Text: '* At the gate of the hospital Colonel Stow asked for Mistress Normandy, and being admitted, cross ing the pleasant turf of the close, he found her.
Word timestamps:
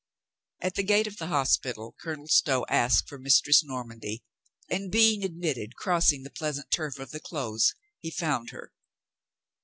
'* 0.33 0.61
At 0.63 0.73
the 0.73 0.81
gate 0.81 1.05
of 1.05 1.17
the 1.17 1.27
hospital 1.27 1.93
Colonel 2.01 2.27
Stow 2.27 2.65
asked 2.67 3.07
for 3.07 3.19
Mistress 3.19 3.63
Normandy, 3.63 4.23
and 4.67 4.91
being 4.91 5.23
admitted, 5.23 5.75
cross 5.75 6.11
ing 6.11 6.23
the 6.23 6.31
pleasant 6.31 6.71
turf 6.71 6.97
of 6.97 7.11
the 7.11 7.19
close, 7.19 7.75
he 7.99 8.09
found 8.09 8.49
her. 8.49 8.73